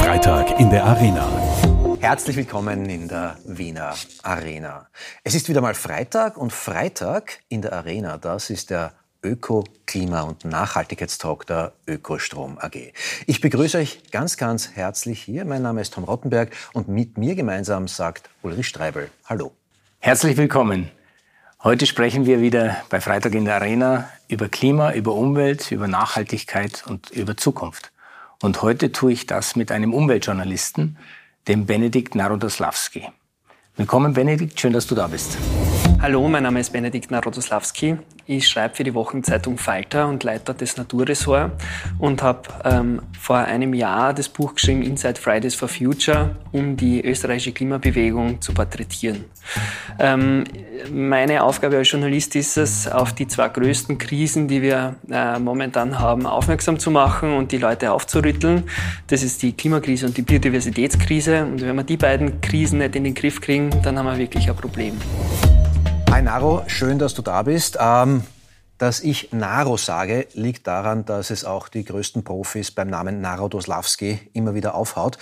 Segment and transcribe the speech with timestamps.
[0.00, 1.28] Freitag in der Arena.
[2.00, 4.88] Herzlich willkommen in der Wiener Arena.
[5.22, 10.22] Es ist wieder mal Freitag und Freitag in der Arena, das ist der Öko-, Klima-
[10.22, 12.92] und Nachhaltigkeitstalk der Ökostrom AG.
[13.26, 15.44] Ich begrüße euch ganz, ganz herzlich hier.
[15.44, 19.08] Mein Name ist Tom Rottenberg und mit mir gemeinsam sagt Ulrich Streibel.
[19.26, 19.52] Hallo.
[20.00, 20.90] Herzlich willkommen.
[21.62, 26.84] Heute sprechen wir wieder bei Freitag in der Arena über Klima, über Umwelt, über Nachhaltigkeit
[26.88, 27.92] und über Zukunft.
[28.42, 30.98] Und heute tue ich das mit einem Umweltjournalisten,
[31.48, 33.08] dem Benedikt Narodoslawski.
[33.76, 34.60] Willkommen, Benedikt.
[34.60, 35.38] Schön, dass du da bist.
[35.98, 37.96] Hallo, mein Name ist Benedikt Narodoslawski.
[38.26, 41.52] Ich schreibe für die Wochenzeitung Falter und Leiter des Naturressort
[41.98, 47.02] und habe ähm, vor einem Jahr das Buch geschrieben Inside Fridays for Future, um die
[47.02, 49.24] österreichische Klimabewegung zu porträtieren.
[49.98, 50.44] Ähm,
[50.92, 55.98] meine Aufgabe als Journalist ist es, auf die zwei größten Krisen, die wir äh, momentan
[55.98, 58.64] haben, aufmerksam zu machen und die Leute aufzurütteln.
[59.06, 61.44] Das ist die Klimakrise und die Biodiversitätskrise.
[61.44, 64.48] Und wenn wir die beiden Krisen nicht in den Griff kriegen, dann haben wir wirklich
[64.48, 65.00] ein Problem.
[66.10, 67.76] Hi Naro, schön, dass du da bist.
[67.80, 68.22] Ähm,
[68.78, 73.48] dass ich Naro sage, liegt daran, dass es auch die größten Profis beim Namen Naro
[73.48, 75.18] Doslavski immer wieder aufhaut.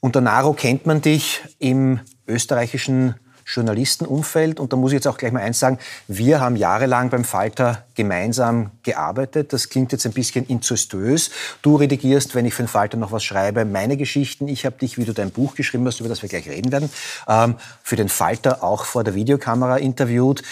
[0.00, 3.14] Unter Naro kennt man dich im österreichischen
[3.54, 4.60] Journalistenumfeld.
[4.60, 7.84] Und da muss ich jetzt auch gleich mal eins sagen, wir haben jahrelang beim Falter
[7.94, 9.52] gemeinsam gearbeitet.
[9.52, 11.30] Das klingt jetzt ein bisschen inzestös.
[11.62, 14.48] Du redigierst, wenn ich für den Falter noch was schreibe, meine Geschichten.
[14.48, 16.90] Ich habe dich, wie du dein Buch geschrieben hast, über das wir gleich reden werden,
[17.28, 20.42] ähm, für den Falter auch vor der Videokamera interviewt.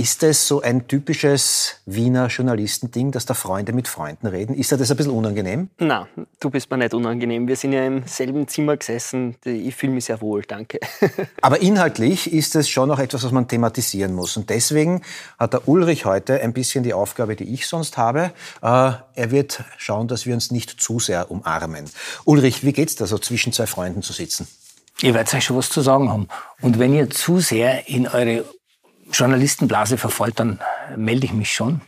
[0.00, 4.54] Ist es so ein typisches Wiener Journalistending, dass da Freunde mit Freunden reden?
[4.54, 5.68] Ist dir das ein bisschen unangenehm?
[5.78, 6.08] Na,
[6.40, 7.46] du bist mir nicht unangenehm.
[7.46, 9.36] Wir sind ja im selben Zimmer gesessen.
[9.44, 10.80] Ich fühle mich sehr wohl, danke.
[11.42, 14.38] Aber inhaltlich ist es schon noch etwas, was man thematisieren muss.
[14.38, 15.02] Und deswegen
[15.38, 18.32] hat der Ulrich heute ein bisschen die Aufgabe, die ich sonst habe.
[18.62, 21.84] Äh, er wird schauen, dass wir uns nicht zu sehr umarmen.
[22.24, 24.48] Ulrich, wie geht's da so zwischen zwei Freunden zu sitzen?
[25.02, 26.28] Ihr werdet euch schon was zu sagen haben.
[26.62, 28.46] Und wenn ihr zu sehr in eure
[29.12, 30.60] Journalistenblase verfolgt, dann
[30.96, 31.80] melde ich mich schon.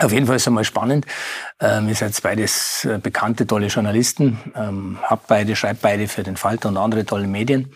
[0.00, 1.06] Auf jeden Fall ist es einmal spannend.
[1.60, 4.38] Ähm, ihr seid beides äh, bekannte, tolle Journalisten.
[4.54, 7.72] Ähm, habt beide, schreibt beide für den Falter und andere tolle Medien.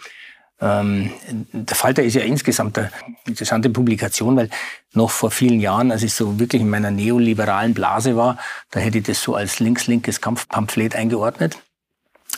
[0.61, 1.11] Ähm,
[1.53, 2.93] der Falter ist ja insgesamt eine
[3.27, 4.51] interessante Publikation, weil
[4.93, 8.39] noch vor vielen Jahren, als ich so wirklich in meiner neoliberalen Blase war,
[8.71, 11.59] da hätte ich das so als links-linkes Kampfpamphlet eingeordnet.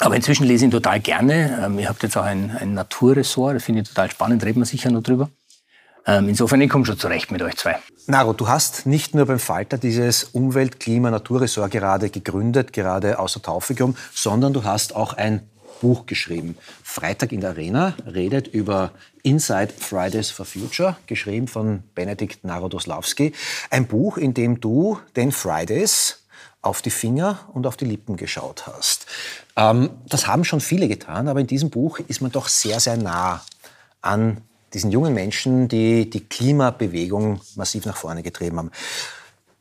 [0.00, 1.62] Aber inzwischen lese ich ihn total gerne.
[1.62, 4.66] Ähm, ihr habt jetzt auch ein, ein Naturressort, das finde ich total spannend, reden wir
[4.66, 5.28] sicher noch drüber.
[6.06, 7.76] Ähm, insofern, ich komme schon zurecht mit euch zwei.
[8.06, 13.40] Naro, du hast nicht nur beim Falter dieses Umwelt-, Klima-, Naturressort gerade gegründet, gerade außer
[13.40, 15.48] Taufe gekommen, sondern du hast auch ein
[15.80, 16.56] Buch geschrieben.
[16.82, 18.92] Freitag in der Arena redet über
[19.22, 23.32] Inside Fridays for Future, geschrieben von Benedikt Narodoslawski.
[23.70, 26.24] Ein Buch, in dem du den Fridays
[26.62, 29.06] auf die Finger und auf die Lippen geschaut hast.
[29.56, 32.96] Ähm, das haben schon viele getan, aber in diesem Buch ist man doch sehr, sehr
[32.96, 33.42] nah
[34.00, 34.42] an
[34.74, 38.70] diesen jungen Menschen, die die Klimabewegung massiv nach vorne getrieben haben.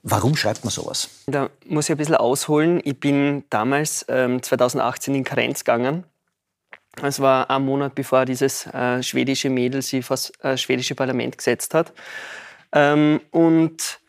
[0.02, 1.10] Warum schreibt man sowas?
[1.28, 2.82] Da muss ich ein bisschen ausholen.
[2.84, 6.04] Ich bin damals ähm, 2018 in Karenz gegangen.
[7.02, 11.38] Es war ein Monat bevor dieses äh, schwedische Mädel sich vor das äh, schwedische Parlament
[11.38, 11.94] gesetzt hat.
[12.74, 14.00] Ähm, und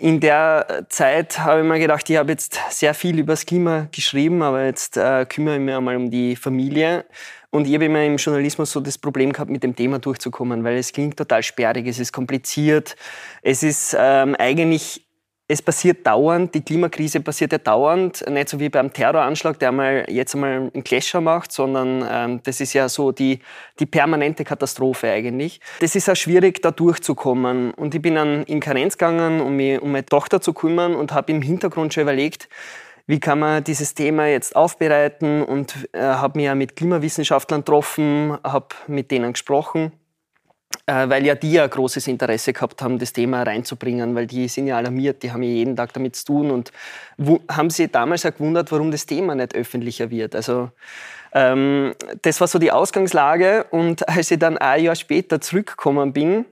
[0.00, 3.88] in der Zeit habe ich mir gedacht, ich habe jetzt sehr viel über das Klima
[3.92, 7.04] geschrieben, aber jetzt äh, kümmere ich mich einmal um die Familie.
[7.50, 10.78] Und ich habe immer im Journalismus so das Problem gehabt, mit dem Thema durchzukommen, weil
[10.78, 12.96] es klingt total sperrig, es ist kompliziert,
[13.42, 15.04] es ist ähm, eigentlich
[15.50, 20.06] es passiert dauernd, die Klimakrise passiert ja dauernd, nicht so wie beim Terroranschlag, der mal
[20.08, 23.40] jetzt einmal einen Clasher macht, sondern ähm, das ist ja so die,
[23.80, 25.60] die permanente Katastrophe eigentlich.
[25.80, 27.72] Das ist auch schwierig, da durchzukommen.
[27.72, 31.12] Und ich bin dann in Karenz gegangen, um mich um meine Tochter zu kümmern und
[31.12, 32.48] habe im Hintergrund schon überlegt,
[33.08, 38.38] wie kann man dieses Thema jetzt aufbereiten und äh, habe mich ja mit Klimawissenschaftlern getroffen,
[38.44, 39.90] habe mit denen gesprochen,
[40.90, 44.76] weil ja die ja großes Interesse gehabt haben, das Thema reinzubringen, weil die sind ja
[44.76, 46.72] alarmiert, die haben ja jeden Tag damit zu tun und
[47.50, 50.34] haben sich damals auch gewundert, warum das Thema nicht öffentlicher wird.
[50.34, 50.70] Also
[51.32, 56.44] ähm, das war so die Ausgangslage und als ich dann ein Jahr später zurückgekommen bin,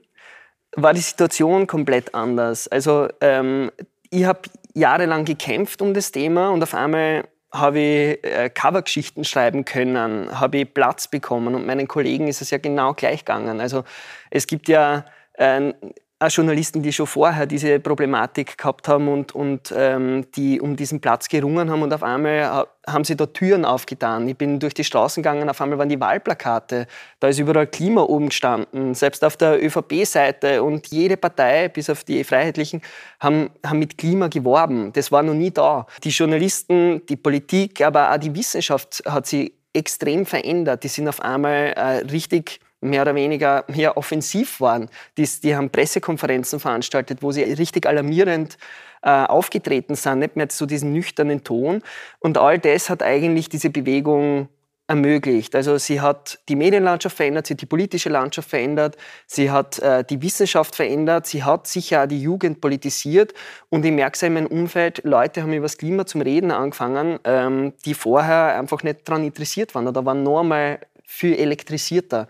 [0.75, 2.67] war die Situation komplett anders.
[2.67, 3.71] Also ähm,
[4.09, 4.41] ich habe
[4.73, 10.59] jahrelang gekämpft um das Thema und auf einmal habe ich äh, Covergeschichten schreiben können, habe
[10.59, 13.59] ich Platz bekommen und meinen Kollegen ist es ja genau gleich gegangen.
[13.59, 13.83] Also
[14.29, 15.73] es gibt ja äh,
[16.19, 20.99] auch Journalisten, die schon vorher diese Problematik gehabt haben und, und ähm, die um diesen
[20.99, 24.27] Platz gerungen haben und auf einmal haben sie da Türen aufgetan.
[24.27, 26.87] Ich bin durch die Straßen gegangen, auf einmal waren die Wahlplakate,
[27.21, 32.03] da ist überall Klima oben gestanden, selbst auf der ÖVP-Seite und jede Partei, bis auf
[32.03, 32.81] die Freiheitlichen,
[33.21, 34.91] haben, haben mit Klima geworben.
[34.91, 35.85] Das war noch nie da.
[36.03, 40.83] Die Journalisten, die Politik, aber auch die Wissenschaft hat sich extrem verändert.
[40.83, 41.81] Die sind auf einmal äh,
[42.11, 44.89] richtig mehr oder weniger mehr offensiv waren.
[45.17, 48.57] Die, die haben Pressekonferenzen veranstaltet, wo sie richtig alarmierend
[49.01, 51.81] äh, aufgetreten sind, nicht mehr zu diesem nüchternen Ton.
[52.19, 54.49] Und all das hat eigentlich diese Bewegung
[54.89, 55.55] ermöglicht.
[55.55, 58.97] Also sie hat die Medienlandschaft verändert, sie hat die politische Landschaft verändert,
[59.27, 63.33] sie hat äh, die Wissenschaft verändert, sie hat sicher auch die Jugend politisiert
[63.69, 67.19] und ich merke es in meinem Umfeld, Leute haben über das Klima zum Reden angefangen,
[67.23, 70.79] ähm, die vorher einfach nicht daran interessiert waren oder waren noch einmal
[71.09, 72.27] viel elektrisierter.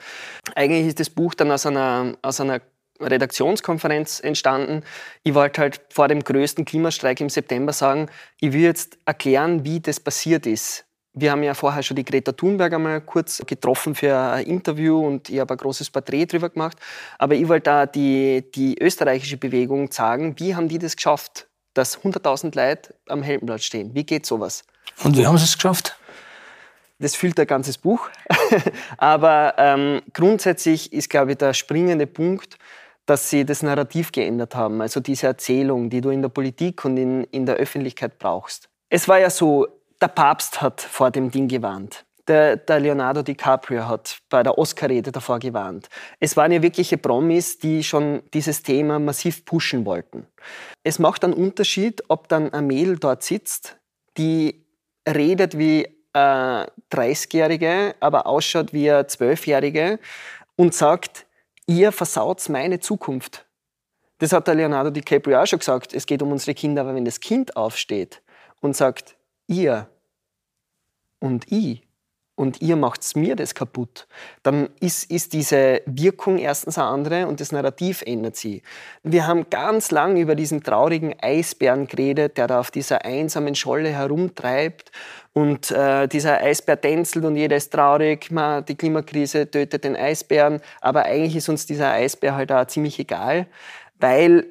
[0.56, 2.62] Eigentlich ist das Buch dann aus einer, aus einer
[3.02, 4.84] Redaktionskonferenz entstanden.
[5.24, 8.10] Ich wollte halt vor dem größten Klimastreik im September sagen,
[8.40, 10.86] ich will jetzt erklären, wie das passiert ist.
[11.14, 15.30] Wir haben ja vorher schon die Greta Thunberg einmal kurz getroffen für ein Interview und
[15.30, 16.78] ich habe ein großes Porträt drüber gemacht.
[17.18, 22.00] Aber ich wollte da die, die österreichische Bewegung sagen, wie haben die das geschafft, dass
[22.00, 23.94] 100.000 Leute am Heldenplatz stehen?
[23.94, 24.64] Wie geht sowas?
[25.04, 25.99] Und wie haben sie es geschafft?
[27.00, 28.10] Das füllt ein ganzes Buch.
[28.98, 32.58] Aber ähm, grundsätzlich ist, glaube ich, der springende Punkt,
[33.06, 34.82] dass sie das Narrativ geändert haben.
[34.82, 38.70] Also diese Erzählung, die du in der Politik und in, in der Öffentlichkeit brauchst.
[38.90, 39.68] Es war ja so,
[40.02, 42.06] der Papst hat vor dem Ding gewarnt.
[42.28, 45.90] Der, der, Leonardo DiCaprio hat bei der Oscar-Rede davor gewarnt.
[46.20, 50.28] Es waren ja wirkliche Promis, die schon dieses Thema massiv pushen wollten.
[50.84, 53.78] Es macht einen Unterschied, ob dann ein Mädel dort sitzt,
[54.18, 54.64] die
[55.08, 60.00] redet wie äh, 30-Jährige, aber ausschaut wie eine 12-Jährige
[60.56, 61.26] und sagt,
[61.68, 63.46] ihr versaut meine Zukunft.
[64.20, 65.94] Das hat der Leonardo DiCaprio auch schon gesagt.
[65.94, 68.22] Es geht um unsere Kinder, aber wenn das Kind aufsteht
[68.60, 69.16] und sagt,
[69.48, 69.90] ihr
[71.20, 71.89] und ich
[72.40, 74.08] und ihr macht mir das kaputt,
[74.44, 78.64] dann ist, ist diese Wirkung erstens eine andere und das Narrativ ändert sich.
[79.04, 83.90] Wir haben ganz lang über diesen traurigen Eisbären geredet, der da auf dieser einsamen Scholle
[83.90, 84.90] herumtreibt
[85.34, 90.62] und äh, dieser Eisbär tänzelt und jeder ist traurig, man, die Klimakrise tötet den Eisbären,
[90.80, 93.48] aber eigentlich ist uns dieser Eisbär halt auch ziemlich egal,
[94.00, 94.46] weil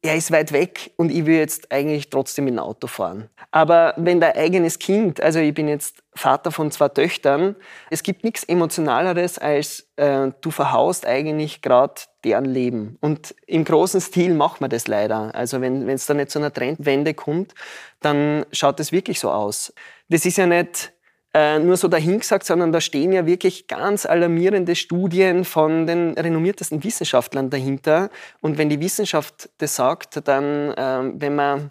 [0.00, 3.28] er ist weit weg und ich will jetzt eigentlich trotzdem mit dem Auto fahren.
[3.50, 7.56] Aber wenn dein eigenes Kind, also ich bin jetzt Vater von zwei Töchtern,
[7.90, 12.96] es gibt nichts Emotionaleres, als äh, du verhaust eigentlich gerade deren Leben.
[13.00, 15.34] Und im großen Stil macht man das leider.
[15.34, 17.54] Also wenn es da nicht zu einer Trendwende kommt,
[18.00, 19.72] dann schaut es wirklich so aus.
[20.08, 20.92] Das ist ja nicht
[21.38, 26.82] äh, nur so dahingesagt, sondern da stehen ja wirklich ganz alarmierende Studien von den renommiertesten
[26.82, 28.10] Wissenschaftlern dahinter.
[28.40, 31.70] Und wenn die Wissenschaft das sagt, dann, äh, wenn man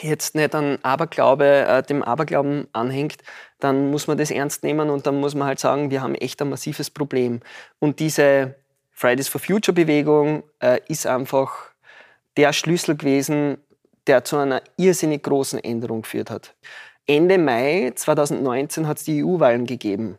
[0.00, 3.16] jetzt nicht an Aberglaube, äh, dem Aberglauben anhängt,
[3.58, 6.40] dann muss man das ernst nehmen und dann muss man halt sagen, wir haben echt
[6.40, 7.40] ein massives Problem.
[7.80, 8.54] Und diese
[8.92, 11.50] Fridays for Future Bewegung äh, ist einfach
[12.36, 13.58] der Schlüssel gewesen,
[14.06, 16.54] der zu einer irrsinnig großen Änderung geführt hat.
[17.06, 20.18] Ende Mai 2019 hat es die EU-Wahlen gegeben.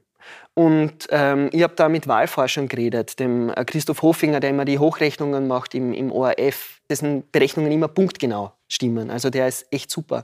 [0.54, 4.80] Und ähm, ich habe da mit Wahlforschern geredet, dem äh, Christoph Hofinger, der immer die
[4.80, 9.12] Hochrechnungen macht im, im ORF, dessen Berechnungen immer punktgenau stimmen.
[9.12, 10.24] Also der ist echt super.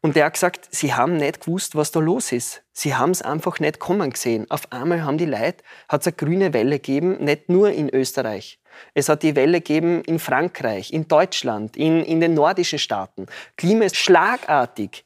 [0.00, 2.62] Und der hat gesagt, sie haben nicht gewusst, was da los ist.
[2.72, 4.46] Sie haben es einfach nicht kommen gesehen.
[4.48, 8.60] Auf einmal haben die Leute, hat es eine grüne Welle gegeben, nicht nur in Österreich.
[8.94, 13.26] Es hat die Welle gegeben in Frankreich, in Deutschland, in, in den nordischen Staaten.
[13.56, 15.04] Klima ist schlagartig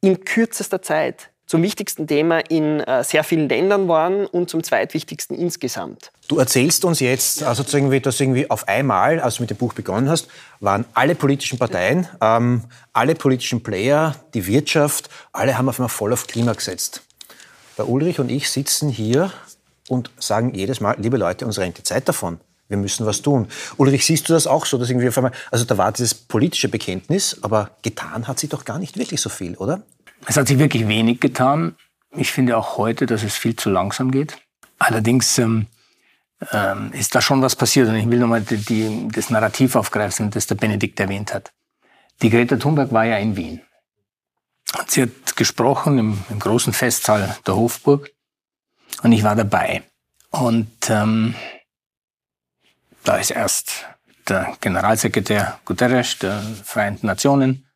[0.00, 5.36] in kürzester Zeit zum wichtigsten Thema in äh, sehr vielen Ländern waren und zum zweitwichtigsten
[5.36, 6.12] insgesamt.
[6.28, 9.72] Du erzählst uns jetzt, also irgendwie, dass irgendwie auf einmal, als du mit dem Buch
[9.72, 10.28] begonnen hast,
[10.60, 16.12] waren alle politischen Parteien, ähm, alle politischen Player, die Wirtschaft, alle haben auf einmal voll
[16.12, 17.02] auf Klima gesetzt.
[17.78, 19.32] Der Ulrich und ich sitzen hier
[19.88, 22.40] und sagen jedes Mal, liebe Leute, uns rennt die Zeit davon.
[22.68, 23.48] Wir müssen was tun.
[23.78, 26.68] Ulrich, siehst du das auch so, dass irgendwie auf einmal, also da war dieses politische
[26.68, 29.82] Bekenntnis, aber getan hat sich doch gar nicht wirklich so viel, oder?
[30.26, 31.76] Es hat sich wirklich wenig getan.
[32.12, 34.36] Ich finde auch heute, dass es viel zu langsam geht.
[34.78, 35.66] Allerdings ähm,
[36.52, 40.30] ähm, ist da schon was passiert und ich will nochmal die, die, das Narrativ aufgreifen,
[40.30, 41.52] das der Benedikt erwähnt hat.
[42.22, 43.60] Die Greta Thunberg war ja in Wien.
[44.86, 48.10] Sie hat gesprochen im, im großen Festsaal der Hofburg
[49.02, 49.82] und ich war dabei.
[50.30, 51.34] Und ähm,
[53.08, 53.86] da ist erst
[54.28, 57.66] der Generalsekretär Guterres der Vereinten Nationen,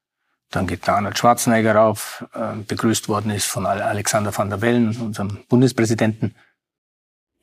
[0.50, 4.94] dann geht der Arnold Schwarzenegger rauf, äh, begrüßt worden ist von Alexander van der Bellen,
[5.00, 6.36] unserem Bundespräsidenten.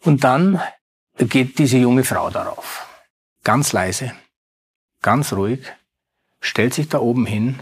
[0.02, 0.62] Und dann
[1.18, 2.88] geht diese junge Frau darauf,
[3.44, 4.14] ganz leise,
[5.02, 5.62] ganz ruhig,
[6.42, 7.60] stellt sich da oben hin,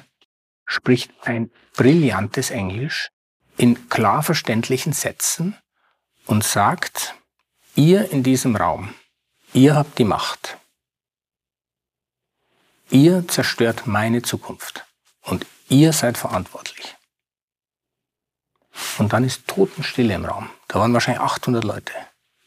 [0.66, 3.12] spricht ein brillantes Englisch
[3.56, 5.56] in klar verständlichen Sätzen
[6.26, 7.16] und sagt,
[7.76, 8.94] ihr in diesem Raum,
[9.54, 10.58] ihr habt die Macht.
[12.90, 14.86] Ihr zerstört meine Zukunft
[15.22, 16.96] und ihr seid verantwortlich.
[18.98, 20.50] Und dann ist Totenstille im Raum.
[20.68, 21.94] Da waren wahrscheinlich 800 Leute.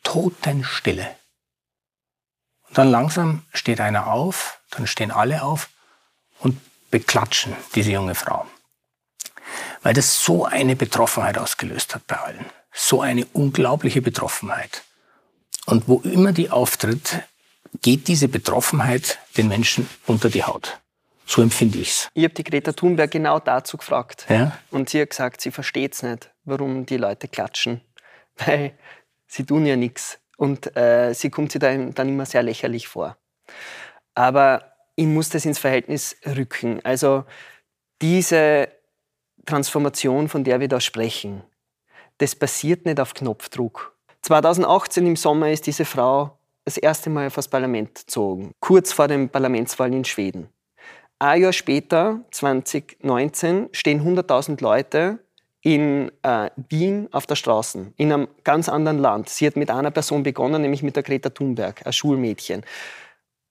[0.02, 1.16] Totenstille.
[2.68, 5.68] Und dann langsam steht einer auf, dann stehen alle auf
[6.38, 8.46] und beklatschen diese junge Frau.
[9.82, 12.46] Weil das so eine Betroffenheit ausgelöst hat bei allen.
[12.72, 14.84] So eine unglaubliche Betroffenheit.
[15.66, 17.22] Und wo immer die auftritt,
[17.82, 20.80] geht diese Betroffenheit den Menschen unter die Haut.
[21.26, 22.08] So empfinde ich's.
[22.14, 24.26] Ich habe die Greta Thunberg genau dazu gefragt.
[24.28, 24.58] Ja?
[24.70, 27.80] Und sie hat gesagt, sie versteht es nicht, warum die Leute klatschen.
[28.36, 28.74] Weil
[29.28, 30.18] sie tun ja nichts.
[30.36, 33.16] Und äh, sie kommt sich dann, dann immer sehr lächerlich vor.
[34.14, 36.80] Aber ich muss das ins Verhältnis rücken.
[36.84, 37.24] Also
[38.02, 38.68] diese
[39.46, 41.42] Transformation, von der wir da sprechen,
[42.18, 43.96] das passiert nicht auf Knopfdruck.
[44.22, 49.08] 2018 im Sommer ist diese Frau das erste Mal vor das Parlament gezogen, kurz vor
[49.08, 50.48] dem Parlamentswahl in Schweden.
[51.18, 55.18] Ein Jahr später, 2019, stehen 100.000 Leute
[55.62, 59.28] in äh, Wien auf der Straße, in einem ganz anderen Land.
[59.28, 62.64] Sie hat mit einer Person begonnen, nämlich mit der Greta Thunberg, ein Schulmädchen.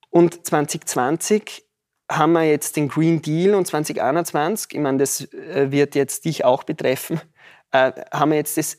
[0.10, 1.64] Und 2020
[2.12, 6.44] haben wir jetzt den Green Deal und 2021, ich meine, das äh, wird jetzt dich
[6.46, 7.22] auch betreffen,
[7.72, 8.78] äh, haben wir jetzt das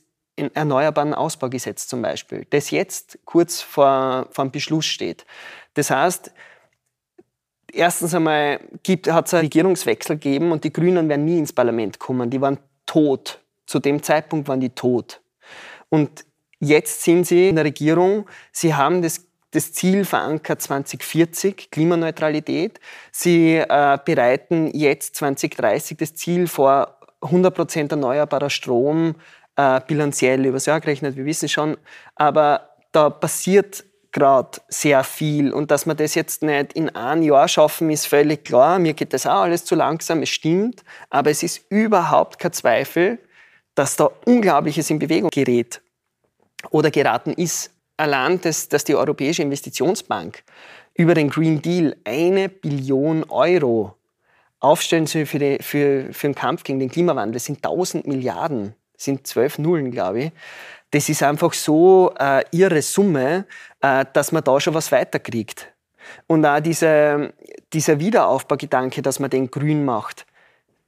[0.55, 5.27] Erneuerbaren Ausbaugesetz zum Beispiel, das jetzt kurz vor, vor dem Beschluss steht.
[5.75, 6.33] Das heißt,
[7.73, 8.61] erstens einmal
[9.09, 12.31] hat es einen Regierungswechsel gegeben und die Grünen werden nie ins Parlament kommen.
[12.31, 13.41] Die waren tot.
[13.67, 15.21] Zu dem Zeitpunkt waren die tot.
[15.89, 16.25] Und
[16.59, 18.27] jetzt sind sie in der Regierung.
[18.53, 22.79] Sie haben das das Ziel verankert 2040, Klimaneutralität.
[23.11, 29.15] Sie äh, bereiten jetzt 2030 das Ziel vor, 100% erneuerbarer Strom
[29.61, 31.76] äh, bilanziell übers Jahr gerechnet, wir wissen schon.
[32.14, 35.52] Aber da passiert gerade sehr viel.
[35.52, 38.79] Und dass wir das jetzt nicht in einem Jahr schaffen, ist völlig klar.
[38.79, 40.83] Mir geht das auch alles zu langsam, es stimmt.
[41.11, 43.19] Aber es ist überhaupt kein Zweifel,
[43.75, 45.81] dass da Unglaubliches in Bewegung gerät
[46.71, 47.71] oder geraten ist.
[47.97, 50.43] Allein, dass, dass die Europäische Investitionsbank
[50.95, 53.95] über den Green Deal eine Billion Euro
[54.59, 58.75] aufstellen soll für, die, für, für den Kampf gegen den Klimawandel, das sind 1000 Milliarden,
[59.00, 60.33] sind zwölf Nullen, glaube ich
[60.90, 63.47] das ist einfach so äh, ihre Summe,
[63.80, 65.73] äh, dass man da schon was weiterkriegt.
[66.26, 67.33] Und auch diese,
[67.73, 70.26] dieser Wiederaufbaugedanke, dass man den grün macht,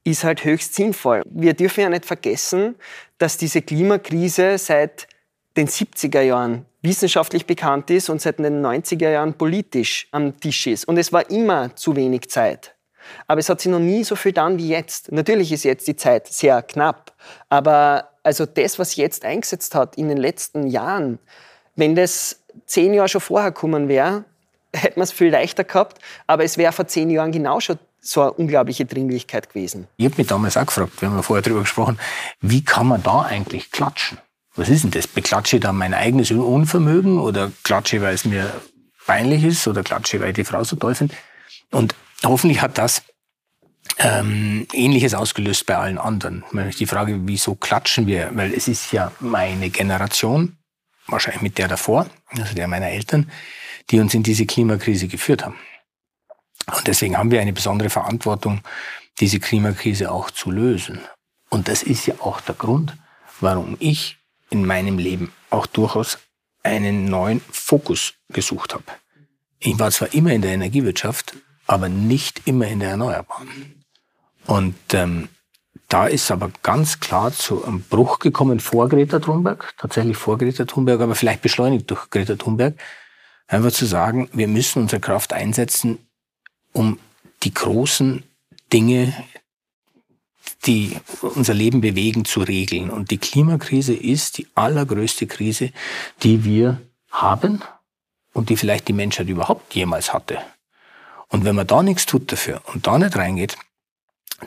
[0.05, 1.23] ist halt höchst sinnvoll.
[1.27, 2.75] Wir dürfen ja nicht vergessen,
[3.19, 5.07] dass diese Klimakrise seit
[5.57, 10.89] den 70er Jahren wissenschaftlich bekannt ist und seit den 90er Jahren politisch am Tisch ist.
[10.89, 12.75] Und es war immer zu wenig Zeit.
[13.27, 15.13] Aber es hat sich noch nie so viel getan wie jetzt.
[15.13, 17.13] Natürlich ist jetzt die Zeit sehr knapp,
[17.49, 21.19] aber also das, was jetzt eingesetzt hat in den letzten Jahren,
[21.77, 24.25] wenn das zehn Jahre schon vorher gekommen wäre,
[24.75, 28.23] hätte man es viel leichter gehabt, aber es wäre vor zehn Jahren genau schon so
[28.23, 29.87] eine unglaubliche Dringlichkeit gewesen.
[29.97, 31.99] Ich habe mich damals auch gefragt, wir haben ja vorher darüber gesprochen,
[32.41, 34.19] wie kann man da eigentlich klatschen?
[34.57, 35.07] Was ist denn das?
[35.07, 38.53] Beklatsche ich da mein eigenes Unvermögen oder klatsche weil es mir
[39.07, 41.15] peinlich ist oder klatsche weil ich die Frau so toll finde?
[41.71, 43.03] Und hoffentlich hat das
[43.99, 46.45] ähm, Ähnliches ausgelöst bei allen anderen.
[46.79, 48.31] Die Frage, wieso klatschen wir?
[48.35, 50.57] Weil es ist ja meine Generation,
[51.07, 53.31] wahrscheinlich mit der davor, also der meiner Eltern,
[53.91, 55.59] die uns in diese Klimakrise geführt haben.
[56.67, 58.63] Und deswegen haben wir eine besondere Verantwortung,
[59.21, 61.01] diese Klimakrise auch zu lösen.
[61.51, 62.97] Und das ist ja auch der Grund,
[63.41, 64.17] warum ich
[64.51, 66.19] in meinem Leben auch durchaus
[66.63, 68.85] einen neuen Fokus gesucht habe.
[69.59, 71.35] Ich war zwar immer in der Energiewirtschaft,
[71.73, 73.85] aber nicht immer in der Erneuerbaren.
[74.47, 75.29] Und ähm,
[75.89, 80.65] da ist aber ganz klar zu einem Bruch gekommen vor Greta Thunberg, tatsächlich vor Greta
[80.67, 82.75] Thunberg, aber vielleicht beschleunigt durch Greta Thunberg,
[83.47, 85.99] einfach zu sagen, wir müssen unsere Kraft einsetzen,
[86.73, 86.99] um
[87.43, 88.23] die großen
[88.73, 89.15] Dinge,
[90.67, 92.91] die unser Leben bewegen, zu regeln.
[92.91, 95.71] Und die Klimakrise ist die allergrößte Krise,
[96.23, 97.63] die wir haben
[98.33, 100.39] und die vielleicht die Menschheit überhaupt jemals hatte.
[101.33, 103.57] Und wenn man da nichts tut dafür und da nicht reingeht,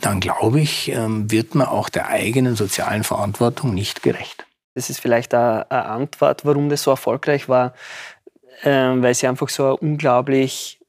[0.01, 4.45] dann glaube ich, ähm, wird man auch der eigenen sozialen Verantwortung nicht gerecht.
[4.75, 7.73] Das ist vielleicht eine Antwort, warum das so erfolgreich war,
[8.63, 10.79] ähm, weil sie einfach so unglaublich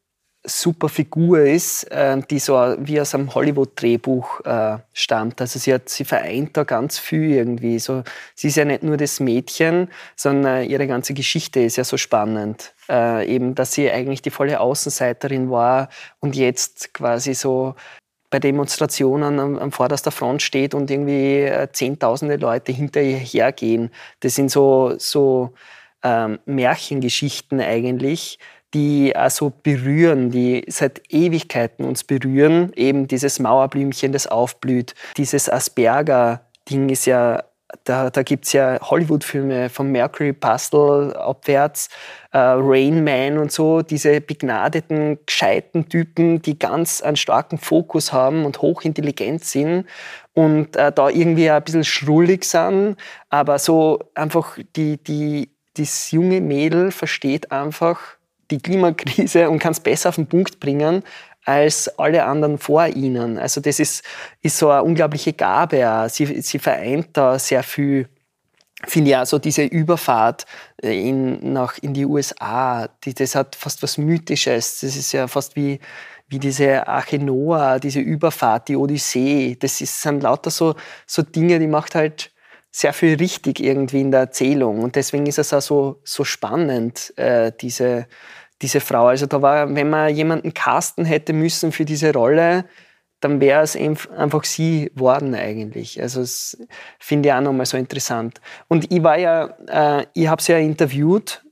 [0.47, 5.41] super Figur ist, äh, die so wie aus einem Hollywood-Drehbuch äh, stammt.
[5.41, 7.79] Also sie, hat, sie vereint da ganz viel irgendwie.
[7.79, 8.03] So,
[8.35, 12.75] sie ist ja nicht nur das Mädchen, sondern ihre ganze Geschichte ist ja so spannend.
[12.89, 15.89] Äh, eben, dass sie eigentlich die volle Außenseiterin war
[16.21, 17.75] und jetzt quasi so
[18.31, 23.91] bei Demonstrationen am, am vorderster Front steht und irgendwie äh, zehntausende Leute hinter ihr hergehen.
[24.21, 25.53] Das sind so, so
[26.03, 28.39] ähm, Märchengeschichten eigentlich,
[28.77, 32.75] die also berühren, die seit Ewigkeiten uns berühren.
[32.77, 34.95] Eben dieses Mauerblümchen, das aufblüht.
[35.17, 37.43] Dieses Asperger-Ding ist ja,
[37.85, 41.89] da, da gibt es ja Hollywood-Filme von Mercury Pastel abwärts,
[42.33, 48.45] äh, Rain Man und so, diese begnadeten, gescheiten Typen, die ganz einen starken Fokus haben
[48.45, 49.87] und hochintelligent sind
[50.35, 52.97] und äh, da irgendwie ein bisschen schrullig sind,
[53.31, 58.16] aber so einfach die, die, das junge Mädel versteht einfach,
[58.51, 61.03] die Klimakrise und kann es besser auf den Punkt bringen
[61.45, 63.39] als alle anderen vor ihnen.
[63.39, 64.05] Also das ist,
[64.43, 66.07] ist so eine unglaubliche Gabe.
[66.11, 68.09] Sie, sie vereint da sehr viel
[68.85, 70.45] finde auch so diese Überfahrt
[70.83, 74.81] äh, in, nach, in die USA, die, das hat fast was Mythisches.
[74.81, 75.81] Das ist ja fast wie,
[76.29, 79.57] wie diese Arche Noah, diese Überfahrt, die Odyssee.
[79.59, 80.75] Das ist, sind lauter so,
[81.07, 82.31] so Dinge, die macht halt
[82.71, 84.83] sehr viel richtig irgendwie in der Erzählung.
[84.83, 88.07] Und deswegen ist es auch so, so spannend, äh, diese,
[88.63, 89.07] diese Frau.
[89.07, 92.65] Also da war, wenn man jemanden casten hätte müssen für diese Rolle,
[93.21, 96.01] dann wäre es einfach sie worden eigentlich.
[96.01, 96.59] Also das
[96.99, 98.41] finde ich auch nochmal so interessant.
[98.69, 101.46] Und ich war ja, äh, ich habe sie ja interviewt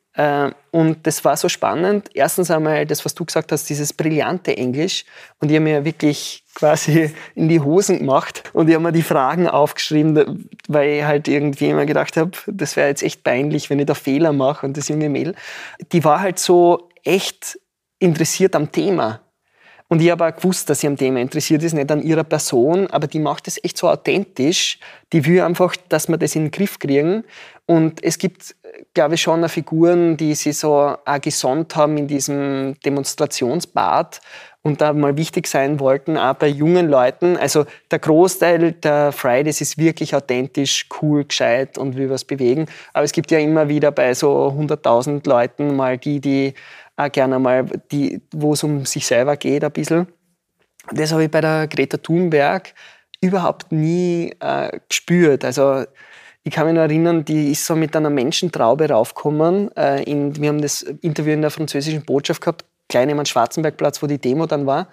[0.71, 2.09] und das war so spannend.
[2.15, 5.05] Erstens einmal das, was du gesagt hast, dieses brillante Englisch.
[5.41, 9.03] Und ich habe mir wirklich quasi in die Hosen gemacht und ich habe mir die
[9.03, 13.81] Fragen aufgeschrieben, weil ich halt irgendwie immer gedacht habe, das wäre jetzt echt peinlich, wenn
[13.81, 15.35] ich da Fehler mache und das junge Mail.
[15.91, 17.59] Die war halt so echt
[17.99, 19.21] interessiert am Thema.
[19.89, 22.87] Und ich habe auch gewusst, dass sie am Thema interessiert ist, nicht an ihrer Person,
[22.89, 24.79] aber die macht es echt so authentisch.
[25.13, 27.25] Die will einfach, dass wir das in den Griff kriegen.
[27.67, 28.55] Und es gibt,
[28.93, 34.21] glaube ich, schon Figuren, die sie so auch gesonnt haben in diesem Demonstrationsbad
[34.63, 37.37] und da mal wichtig sein wollten, auch bei jungen Leuten.
[37.37, 42.67] Also der Großteil der Fridays ist wirklich authentisch, cool, gescheit und will was bewegen.
[42.93, 46.55] Aber es gibt ja immer wieder bei so 100.000 Leuten mal die, die
[46.97, 50.07] auch gerne mal, die, wo es um sich selber geht ein bisschen.
[50.93, 52.75] Das habe ich bei der Greta Thunberg
[53.21, 55.45] überhaupt nie äh, gespürt.
[55.45, 55.85] Also
[56.45, 59.75] ich kann mich noch erinnern, die ist so mit einer Menschentraube raufgekommen.
[59.77, 64.07] Äh, in, wir haben das Interview in der französischen Botschaft gehabt, klein am Schwarzenbergplatz, wo
[64.07, 64.89] die Demo dann war.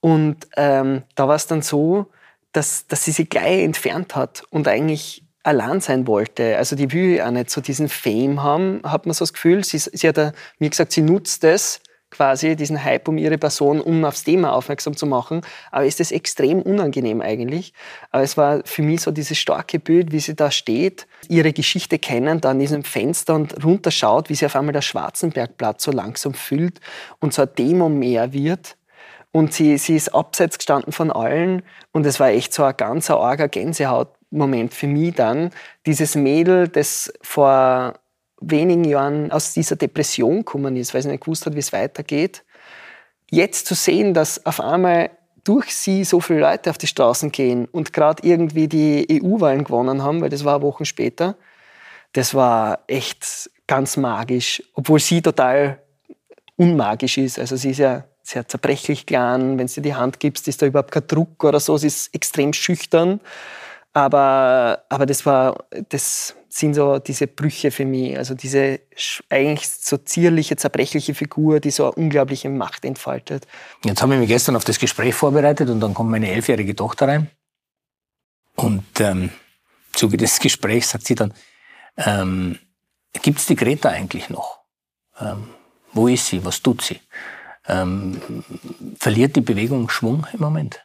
[0.00, 2.06] Und ähm, da war es dann so,
[2.52, 6.58] dass, dass sie sich gleich entfernt hat und eigentlich allein sein wollte.
[6.58, 9.64] Also die will auch nicht so diesen Fame haben, hat man so das Gefühl.
[9.64, 11.80] Sie, sie hat mir gesagt, sie nutzt es
[12.14, 15.42] quasi, diesen Hype um ihre Person, um aufs Thema aufmerksam zu machen.
[15.70, 17.72] Aber ist das extrem unangenehm eigentlich.
[18.10, 21.98] Aber es war für mich so dieses starke Bild, wie sie da steht, ihre Geschichte
[21.98, 26.34] kennen, da an diesem Fenster und runterschaut, wie sie auf einmal der Schwarzenbergplatz so langsam
[26.34, 26.80] füllt
[27.18, 28.76] und so ein Demo mehr wird.
[29.32, 33.10] Und sie, sie ist abseits gestanden von allen und es war echt so ein ganz
[33.10, 35.50] arger Gänsehautmoment für mich dann.
[35.86, 37.94] Dieses Mädel, das vor
[38.50, 42.44] wenigen Jahren aus dieser Depression gekommen ist, weil sie nicht gewusst hat, wie es weitergeht.
[43.30, 45.10] Jetzt zu sehen, dass auf einmal
[45.44, 50.02] durch sie so viele Leute auf die Straßen gehen und gerade irgendwie die EU-Wahlen gewonnen
[50.02, 51.36] haben, weil das war Wochen später,
[52.12, 55.80] das war echt ganz magisch, obwohl sie total
[56.56, 57.38] unmagisch ist.
[57.38, 60.92] Also sie ist ja sehr zerbrechlich klein, wenn sie die Hand gibst, ist da überhaupt
[60.92, 63.20] kein Druck oder so, sie ist extrem schüchtern.
[63.94, 68.16] Aber, aber das war, das, sind so diese Brüche für mich.
[68.16, 68.80] Also diese
[69.28, 73.46] eigentlich so zierliche, zerbrechliche Figur, die so eine unglaubliche Macht entfaltet.
[73.84, 77.08] Jetzt habe ich mich gestern auf das Gespräch vorbereitet und dann kommt meine elfjährige Tochter
[77.08, 77.30] rein.
[78.54, 79.30] Und ähm, im
[79.92, 81.34] Zuge des Gesprächs sagt sie dann,
[81.96, 82.58] ähm,
[83.20, 84.60] gibt es die Greta eigentlich noch?
[85.18, 85.48] Ähm,
[85.92, 86.44] wo ist sie?
[86.44, 87.00] Was tut sie?
[87.66, 88.44] Ähm,
[88.96, 90.83] verliert die Bewegung Schwung im Moment?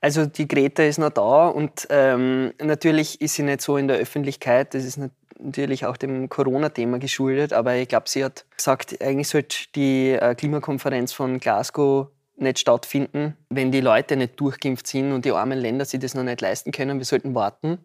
[0.00, 3.96] Also die Greta ist noch da und ähm, natürlich ist sie nicht so in der
[3.96, 4.74] Öffentlichkeit.
[4.74, 5.00] Das ist
[5.38, 10.34] natürlich auch dem Corona-Thema geschuldet, aber ich glaube, sie hat gesagt, eigentlich sollte die äh,
[10.34, 15.84] Klimakonferenz von Glasgow nicht stattfinden, wenn die Leute nicht durchgeimpft sind und die armen Länder
[15.84, 16.98] sich das noch nicht leisten können.
[16.98, 17.78] Wir sollten warten,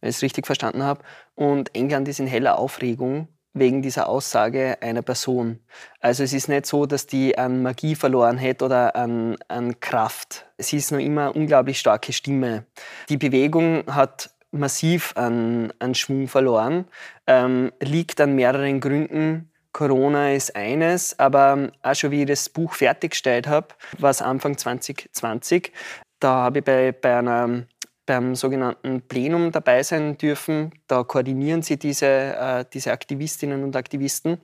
[0.00, 1.02] wenn ich es richtig verstanden habe.
[1.34, 5.58] Und England ist in heller Aufregung wegen dieser Aussage einer Person.
[6.00, 10.46] Also es ist nicht so, dass die an Magie verloren hätte oder an, an Kraft.
[10.58, 12.64] Sie ist noch immer eine unglaublich starke Stimme.
[13.08, 16.86] Die Bewegung hat massiv an, an Schwung verloren,
[17.26, 19.50] ähm, liegt an mehreren Gründen.
[19.72, 23.68] Corona ist eines, aber auch schon wie ich das Buch fertiggestellt habe,
[23.98, 25.72] war es Anfang 2020.
[26.20, 27.66] Da habe ich bei, bei einer
[28.08, 30.72] beim sogenannten Plenum dabei sein dürfen.
[30.86, 34.40] Da koordinieren sie diese, äh, diese Aktivistinnen und Aktivisten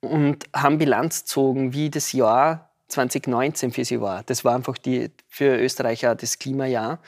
[0.00, 4.24] und haben Bilanz gezogen, wie das Jahr 2019 für sie war.
[4.24, 6.98] Das war einfach die, für Österreicher das Klimajahr.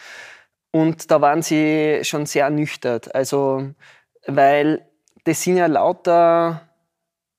[0.71, 3.13] Und da waren sie schon sehr ernüchtert.
[3.13, 3.71] Also,
[4.27, 4.87] weil
[5.25, 6.69] das sind ja lauter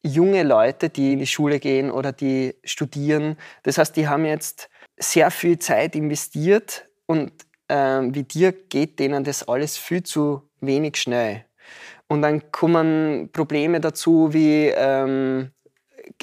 [0.06, 3.38] junge Leute, die in die Schule gehen oder die studieren.
[3.64, 7.32] Das heißt, die haben jetzt sehr viel Zeit investiert und
[7.74, 11.46] äh, wie dir geht denen das alles viel zu wenig schnell.
[12.08, 15.52] Und dann kommen Probleme dazu wie ähm,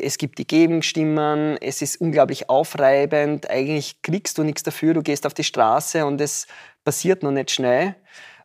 [0.01, 5.27] es gibt die Gegenstimmen, es ist unglaublich aufreibend, eigentlich kriegst du nichts dafür, du gehst
[5.27, 6.47] auf die Straße und es
[6.85, 7.97] passiert noch nicht schnell.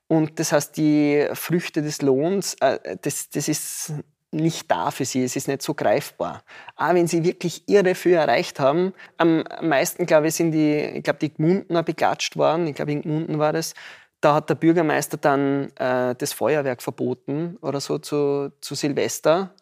[0.08, 3.94] Und das heißt, die Früchte des Lohns, äh, das, das ist
[4.36, 6.44] nicht da für sie, es ist nicht so greifbar.
[6.76, 11.04] Auch wenn sie wirklich irre viel erreicht haben, am meisten, glaube ich, sind die, ich
[11.04, 13.74] glaube, die Gmunden beklatscht worden, ich glaube, in Gmunden war das,
[14.22, 19.54] da hat der Bürgermeister dann äh, das Feuerwerk verboten oder so zu, zu Silvester.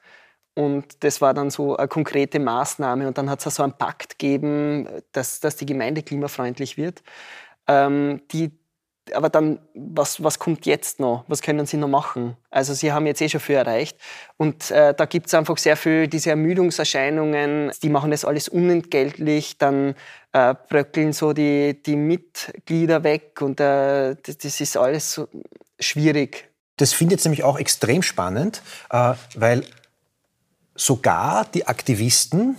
[0.55, 3.07] Und das war dann so eine konkrete Maßnahme.
[3.07, 7.01] Und dann hat es so einen Pakt gegeben, dass, dass die Gemeinde klimafreundlich wird.
[7.67, 8.51] Ähm, die,
[9.13, 11.25] aber dann, was, was kommt jetzt noch?
[11.27, 12.37] Was können Sie noch machen?
[12.49, 13.97] Also Sie haben jetzt eh schon viel erreicht.
[14.37, 17.71] Und äh, da gibt es einfach sehr viel diese Ermüdungserscheinungen.
[17.81, 19.57] Die machen das alles unentgeltlich.
[19.57, 19.95] Dann
[20.31, 23.41] äh, bröckeln so die, die Mitglieder weg.
[23.41, 25.27] Und äh, das, das, ist alles so
[25.79, 26.49] schwierig.
[26.77, 29.63] Das finde ich jetzt nämlich auch extrem spannend, äh, weil
[30.75, 32.57] Sogar die Aktivisten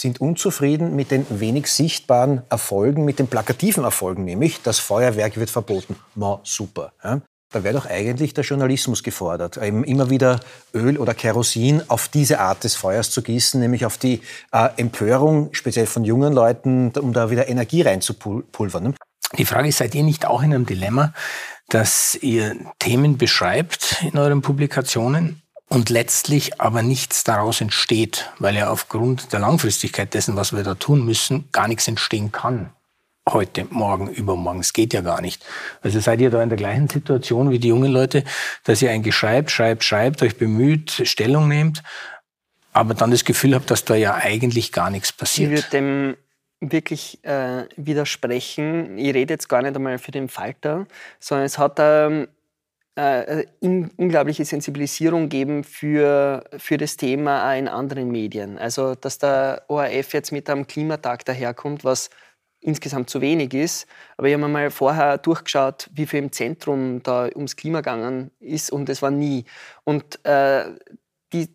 [0.00, 5.50] sind unzufrieden mit den wenig sichtbaren Erfolgen, mit den plakativen Erfolgen, nämlich das Feuerwerk wird
[5.50, 5.96] verboten.
[6.14, 6.92] Ma, super.
[7.02, 7.20] Ja?
[7.52, 10.40] Da wäre doch eigentlich der Journalismus gefordert, eben immer wieder
[10.74, 14.20] Öl oder Kerosin auf diese Art des Feuers zu gießen, nämlich auf die
[14.52, 18.82] äh, Empörung, speziell von jungen Leuten, um da wieder Energie reinzupulvern.
[18.82, 18.94] Ne?
[19.38, 21.14] Die Frage ist, seid ihr nicht auch in einem Dilemma,
[21.68, 28.70] dass ihr Themen beschreibt in euren Publikationen, und letztlich aber nichts daraus entsteht, weil ja
[28.70, 32.70] aufgrund der Langfristigkeit dessen, was wir da tun müssen, gar nichts entstehen kann.
[33.28, 34.60] Heute, morgen, übermorgen.
[34.60, 35.44] Es geht ja gar nicht.
[35.82, 38.22] Also seid ihr da in der gleichen Situation wie die jungen Leute,
[38.62, 41.82] dass ihr eigentlich schreibt, schreibt, schreibt, euch bemüht, Stellung nehmt,
[42.72, 45.50] aber dann das Gefühl habt, dass da ja eigentlich gar nichts passiert.
[45.50, 46.16] Ich würde dem
[46.60, 48.96] wirklich äh, widersprechen.
[48.96, 50.86] Ich rede jetzt gar nicht einmal für den Falter,
[51.18, 52.28] sondern es hat ähm,
[52.96, 58.58] äh, in, unglaubliche Sensibilisierung geben für, für das Thema auch in anderen Medien.
[58.58, 62.10] Also, dass der ORF jetzt mit einem Klimatag daherkommt, was
[62.60, 63.86] insgesamt zu wenig ist.
[64.16, 68.72] Aber ich habe mal vorher durchgeschaut, wie viel im Zentrum da ums Klima gegangen ist
[68.72, 69.44] und es war nie.
[69.84, 70.64] Und äh,
[71.32, 71.48] die,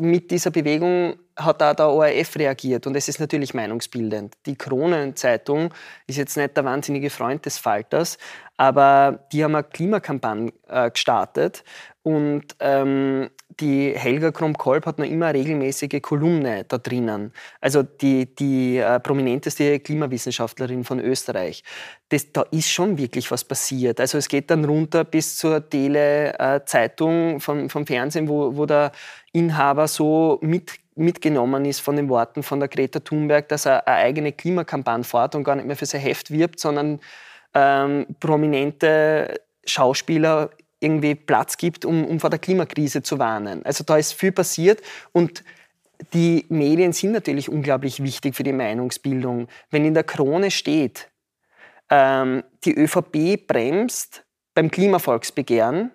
[0.00, 4.34] mit dieser Bewegung hat auch der ORF reagiert und es ist natürlich meinungsbildend.
[4.46, 5.72] Die Kronenzeitung
[6.06, 8.18] ist jetzt nicht der wahnsinnige Freund des Falters,
[8.56, 11.64] aber die haben eine Klimakampagne äh, gestartet
[12.02, 17.32] und ähm, die Helga Krumm-Kolb hat noch immer regelmäßige Kolumne da drinnen.
[17.60, 21.62] Also die, die äh, prominenteste Klimawissenschaftlerin von Österreich.
[22.08, 24.00] Das, da ist schon wirklich was passiert.
[24.00, 28.92] Also es geht dann runter bis zur Tele-Zeitung äh, vom, vom Fernsehen, wo, wo der
[29.32, 33.96] Inhaber so mit mitgenommen ist von den Worten von der Greta Thunberg, dass er eine
[33.96, 37.00] eigene Klimakampagne fährt und gar nicht mehr für sein Heft wirbt, sondern
[37.54, 43.64] ähm, prominente Schauspieler irgendwie Platz gibt, um, um vor der Klimakrise zu warnen.
[43.64, 44.80] Also da ist viel passiert
[45.12, 45.44] und
[46.14, 49.48] die Medien sind natürlich unglaublich wichtig für die Meinungsbildung.
[49.70, 51.08] Wenn in der Krone steht,
[51.90, 55.90] ähm, die ÖVP bremst beim Klimavolksbegehren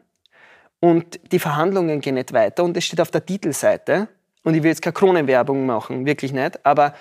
[0.79, 4.07] und die Verhandlungen gehen nicht weiter und es steht auf der Titelseite,
[4.45, 6.93] und ich will jetzt keine Kronenwerbung machen, wirklich nicht, aber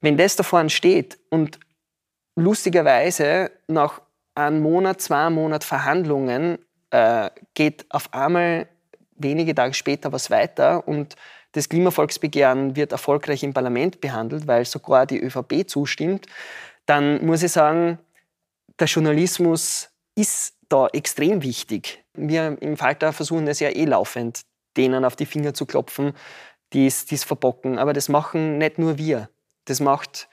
[0.00, 1.58] wenn das da vorne steht und
[2.36, 4.00] lustigerweise nach
[4.34, 6.58] einem Monat, zwei Monat Verhandlungen
[6.90, 8.68] äh, geht auf einmal
[9.16, 11.16] wenige Tage später was weiter und
[11.52, 16.26] das Klimavolksbegehren wird erfolgreich im Parlament behandelt, weil sogar die ÖVP zustimmt,
[16.86, 17.98] dann muss ich sagen,
[18.78, 22.02] der Journalismus ist da extrem wichtig.
[22.14, 24.42] Wir im Falter versuchen das ja eh laufend,
[24.76, 26.14] denen auf die Finger zu klopfen,
[26.72, 27.78] die es verbocken.
[27.78, 29.28] Aber das machen nicht nur wir.
[29.64, 30.28] Das macht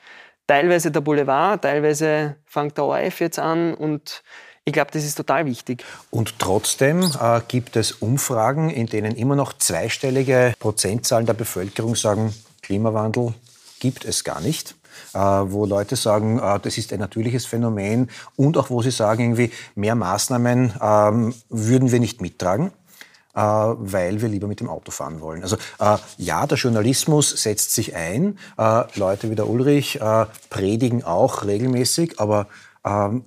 [0.48, 4.24] teilweise der Boulevard, teilweise fängt der ORF jetzt an und
[4.66, 5.84] ich glaube, das ist total wichtig.
[6.12, 12.34] Und trotzdem äh, gibt es Umfragen, in denen immer noch zweistellige Prozentzahlen der Bevölkerung sagen,
[12.62, 13.34] Klimawandel
[13.80, 14.76] gibt es gar nicht.
[15.14, 19.24] Äh, wo Leute sagen, äh, das ist ein natürliches Phänomen und auch wo sie sagen,
[19.24, 22.72] irgendwie mehr Maßnahmen ähm, würden wir nicht mittragen.
[23.36, 25.44] Äh, weil wir lieber mit dem Auto fahren wollen.
[25.44, 28.38] Also äh, ja, der Journalismus setzt sich ein.
[28.58, 30.00] Äh, Leute wie der Ulrich
[30.50, 32.48] predigen auch regelmäßig, aber
[32.86, 33.26] ähm,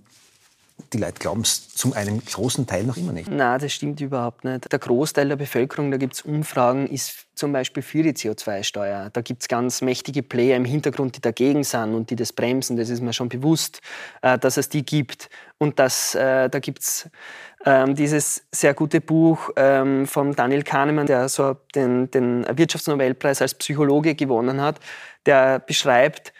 [0.93, 3.31] die Leute glauben es zum einen großen Teil noch immer nicht.
[3.31, 4.71] Nein, das stimmt überhaupt nicht.
[4.71, 9.11] Der Großteil der Bevölkerung, da gibt es Umfragen, ist zum Beispiel für die CO2-Steuer.
[9.13, 12.77] Da gibt es ganz mächtige Player im Hintergrund, die dagegen sind und die das bremsen.
[12.77, 13.81] Das ist mir schon bewusst,
[14.21, 15.29] äh, dass es die gibt.
[15.59, 17.11] Und das, äh, da gibt es
[17.65, 23.55] ähm, dieses sehr gute Buch ähm, von Daniel Kahnemann, der so den, den Wirtschaftsnobelpreis als
[23.55, 24.81] Psychologe gewonnen hat,
[25.27, 26.33] der beschreibt,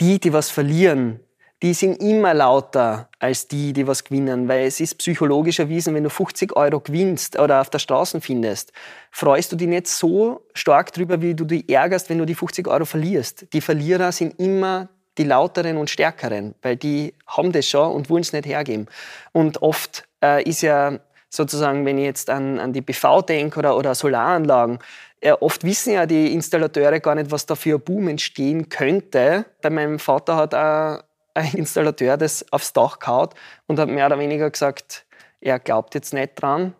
[0.00, 1.20] die, die was verlieren,
[1.62, 6.02] die sind immer lauter als die, die was gewinnen, weil es ist psychologisch erwiesen, wenn
[6.02, 8.72] du 50 Euro gewinnst oder auf der Straße findest,
[9.12, 12.66] freust du dich nicht so stark drüber, wie du dich ärgerst, wenn du die 50
[12.66, 13.46] Euro verlierst.
[13.52, 18.22] Die Verlierer sind immer die lauteren und stärkeren, weil die haben das schon und wollen
[18.22, 18.88] es nicht hergeben.
[19.30, 20.98] Und oft äh, ist ja
[21.28, 24.80] sozusagen, wenn ich jetzt an, an die BV denke oder, oder Solaranlagen,
[25.20, 29.44] äh, oft wissen ja die Installateure gar nicht, was da für ein Boom entstehen könnte.
[29.60, 31.02] Bei meinem Vater hat auch
[31.34, 33.30] ein Installateur das aufs Dach gehauen
[33.66, 35.06] und hat mehr oder weniger gesagt,
[35.40, 36.74] er glaubt jetzt nicht dran,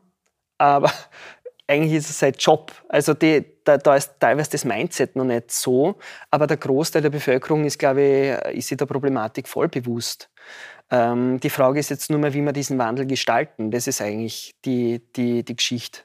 [0.59, 0.93] aber
[1.67, 2.73] eigentlich ist es sein Job.
[2.89, 5.97] Also die, da, da, ist teilweise das Mindset noch nicht so,
[6.31, 10.29] aber der Großteil der Bevölkerung ist, glaube ich, ist sich der Problematik voll bewusst.
[10.91, 13.71] Ähm, die Frage ist jetzt nur mal, wie wir diesen Wandel gestalten.
[13.71, 16.01] Das ist eigentlich die, die, die Geschichte.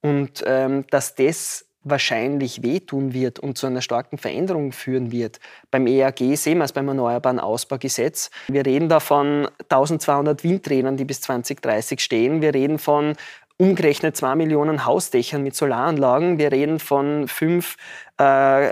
[0.00, 5.40] Und ähm, dass das wahrscheinlich wehtun wird und zu einer starken Veränderung führen wird.
[5.70, 8.30] Beim EAG sehen wir es beim Erneuerbaren Ausbaugesetz.
[8.48, 12.42] Wir reden da von 1200 Windrädern, die bis 2030 stehen.
[12.42, 13.14] Wir reden von
[13.58, 16.38] umgerechnet zwei Millionen Hausdächern mit Solaranlagen.
[16.38, 17.76] Wir reden von fünf
[18.16, 18.22] äh,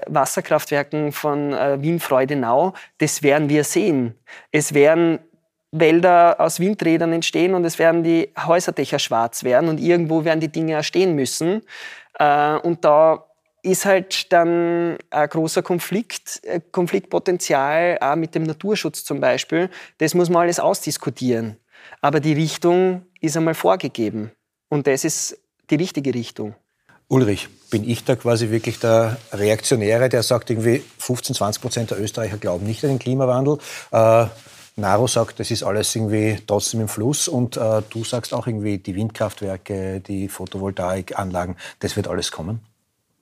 [0.06, 2.72] Wasserkraftwerken von äh, Wien-Freudenau.
[2.98, 4.14] Das werden wir sehen.
[4.52, 5.18] Es werden
[5.72, 10.52] Wälder aus Windrädern entstehen und es werden die Häuserdächer schwarz werden und irgendwo werden die
[10.52, 11.62] Dinge stehen müssen.
[12.18, 13.24] Äh, und da
[13.62, 19.70] ist halt dann ein großer Konflikt, äh, Konfliktpotenzial auch mit dem Naturschutz zum Beispiel.
[19.98, 21.56] Das muss man alles ausdiskutieren.
[22.00, 24.30] Aber die Richtung ist einmal vorgegeben.
[24.68, 25.38] Und das ist
[25.70, 26.54] die richtige Richtung.
[27.08, 32.00] Ulrich, bin ich da quasi wirklich der Reaktionäre, der sagt, irgendwie 15, 20 Prozent der
[32.00, 33.58] Österreicher glauben nicht an den Klimawandel.
[33.92, 34.26] Äh,
[34.76, 38.76] Naro sagt, das ist alles irgendwie trotzdem im Fluss und äh, du sagst auch irgendwie,
[38.76, 42.60] die Windkraftwerke, die Photovoltaikanlagen, das wird alles kommen.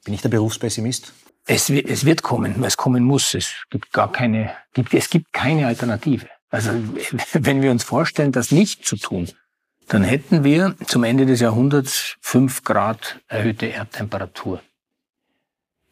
[0.05, 1.13] Bin ich der Berufspessimist?
[1.47, 3.35] Es, es wird kommen, es kommen muss.
[3.35, 6.27] Es gibt gar keine, gibt, es gibt keine Alternative.
[6.51, 6.71] Also
[7.33, 9.31] wenn wir uns vorstellen, das nicht zu tun,
[9.87, 14.61] dann hätten wir zum Ende des Jahrhunderts fünf Grad erhöhte Erdtemperatur.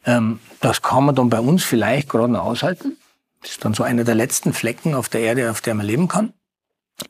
[0.05, 2.97] Ähm, das kann man dann bei uns vielleicht gerade noch aushalten.
[3.43, 6.09] Das ist dann so einer der letzten Flecken auf der Erde, auf der man leben
[6.09, 6.33] kann.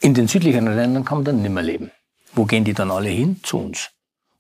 [0.01, 1.91] In den südlichen Ländern kann man dann nicht mehr leben.
[2.35, 3.41] Wo gehen die dann alle hin?
[3.43, 3.91] Zu uns.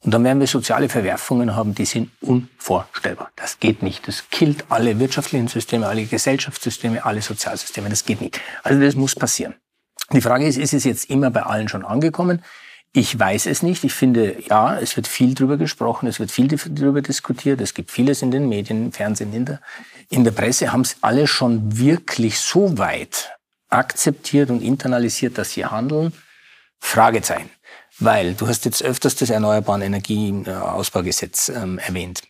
[0.00, 3.30] Und dann werden wir soziale Verwerfungen haben, die sind unvorstellbar.
[3.36, 4.08] Das geht nicht.
[4.08, 7.88] Das killt alle wirtschaftlichen Systeme, alle Gesellschaftssysteme, alle Sozialsysteme.
[7.88, 8.40] Das geht nicht.
[8.64, 9.54] Also das muss passieren.
[10.12, 12.42] Die Frage ist, ist es jetzt immer bei allen schon angekommen?
[12.94, 13.84] Ich weiß es nicht.
[13.84, 17.90] Ich finde, ja, es wird viel drüber gesprochen, es wird viel drüber diskutiert, es gibt
[17.90, 19.60] vieles in den Medien, im Fernsehen, in der,
[20.10, 20.72] in der Presse.
[20.72, 23.32] Haben es alle schon wirklich so weit
[23.70, 26.12] akzeptiert und internalisiert, dass sie handeln?
[26.80, 27.50] Fragezeichen.
[27.98, 32.22] Weil, du hast jetzt öfters das Erneuerbaren Energieausbaugesetz ähm, erwähnt.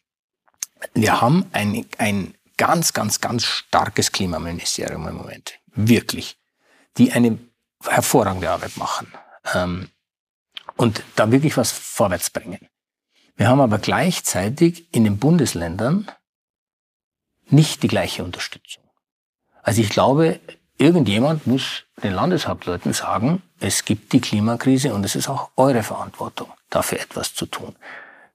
[0.95, 5.55] Wir haben ein, ein ganz, ganz, ganz starkes Klimaministerium im Moment.
[5.75, 6.37] Wirklich.
[6.99, 7.39] Die eine
[7.85, 9.13] hervorragende Arbeit machen.
[9.55, 9.89] Ähm,
[10.83, 12.59] und da wirklich was vorwärts bringen.
[13.37, 16.11] Wir haben aber gleichzeitig in den Bundesländern
[17.47, 18.83] nicht die gleiche Unterstützung.
[19.63, 20.41] Also ich glaube,
[20.79, 26.53] irgendjemand muss den Landeshauptleuten sagen, es gibt die Klimakrise und es ist auch eure Verantwortung,
[26.69, 27.77] dafür etwas zu tun.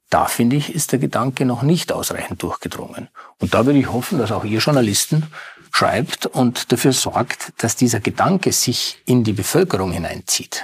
[0.10, 3.10] Da finde ich, ist der Gedanke noch nicht ausreichend durchgedrungen.
[3.40, 5.30] Und da würde ich hoffen, dass auch ihr Journalisten
[5.74, 10.64] schreibt und dafür sorgt, dass dieser Gedanke sich in die Bevölkerung hineinzieht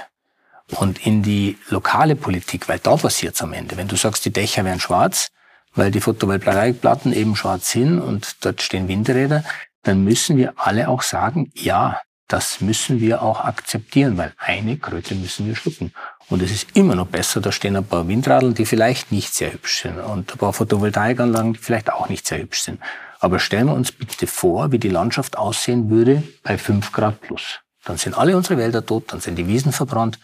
[0.76, 3.76] und in die lokale Politik, weil da passiert es am Ende.
[3.76, 5.28] Wenn du sagst, die Dächer wären schwarz,
[5.74, 9.44] weil die Photovoltaikplatten eben schwarz sind und dort stehen Windräder,
[9.82, 15.14] dann müssen wir alle auch sagen, ja, das müssen wir auch akzeptieren, weil eine Kröte
[15.14, 15.92] müssen wir schlucken.
[16.30, 19.52] Und es ist immer noch besser, da stehen ein paar Windradeln, die vielleicht nicht sehr
[19.52, 22.80] hübsch sind und ein paar Photovoltaikanlagen, die vielleicht auch nicht sehr hübsch sind.
[23.20, 27.60] Aber stellen wir uns bitte vor, wie die Landschaft aussehen würde bei 5 Grad plus.
[27.84, 30.18] Dann sind alle unsere Wälder tot, dann sind die Wiesen verbrannt,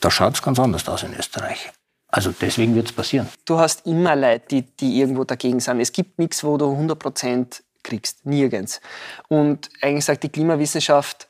[0.00, 1.70] da schaut es ganz anders aus in Österreich.
[2.08, 3.28] Also deswegen wird es passieren.
[3.44, 5.80] Du hast immer Leute, die, die irgendwo dagegen sind.
[5.80, 8.24] Es gibt nichts, wo du 100 Prozent kriegst.
[8.24, 8.80] Nirgends.
[9.28, 11.28] Und eigentlich sagt die Klimawissenschaft,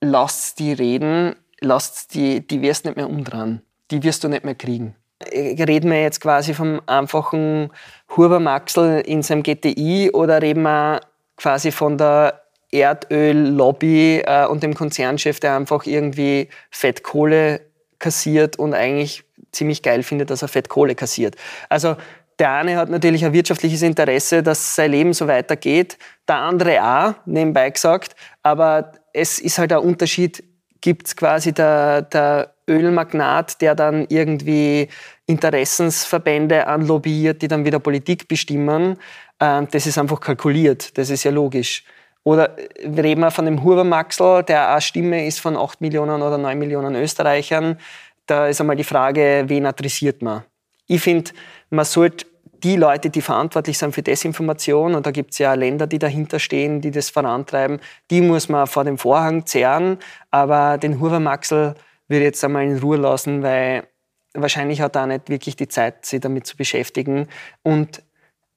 [0.00, 3.62] lasst die reden, lasst die, die wirst nicht mehr umdrehen.
[3.90, 4.96] Die wirst du nicht mehr kriegen.
[5.32, 7.70] Reden wir jetzt quasi vom einfachen
[8.16, 11.00] Huber-Maxel in seinem GTI oder reden wir
[11.36, 17.71] quasi von der Erdöl-Lobby äh, und dem Konzernchef, der einfach irgendwie Fettkohle
[18.02, 21.36] kassiert und eigentlich ziemlich geil findet, dass er Fettkohle kassiert.
[21.70, 21.96] Also
[22.38, 25.96] der eine hat natürlich ein wirtschaftliches Interesse, dass sein Leben so weitergeht,
[26.28, 28.16] der andere auch, nebenbei gesagt.
[28.42, 30.42] Aber es ist halt ein Unterschied,
[30.80, 34.88] gibt es quasi der, der Ölmagnat, der dann irgendwie
[35.26, 38.96] Interessensverbände anlobbyiert, die dann wieder Politik bestimmen.
[39.40, 41.84] Ähm, das ist einfach kalkuliert, das ist ja logisch.
[42.24, 46.58] Oder reden wir von dem Huber-Maxl, der eine Stimme ist von 8 Millionen oder 9
[46.58, 47.78] Millionen Österreichern.
[48.26, 50.44] Da ist einmal die Frage, wen adressiert man?
[50.86, 51.32] Ich finde,
[51.70, 52.26] man sollte
[52.62, 56.38] die Leute, die verantwortlich sind für Desinformation, und da gibt es ja Länder, die dahinter
[56.38, 57.80] stehen, die das vorantreiben,
[58.10, 59.98] die muss man vor dem Vorhang zehren.
[60.30, 61.74] Aber den Huber-Maxl
[62.06, 63.84] würde ich jetzt einmal in Ruhe lassen, weil
[64.34, 67.26] wahrscheinlich hat er auch nicht wirklich die Zeit, sich damit zu beschäftigen.
[67.62, 68.02] Und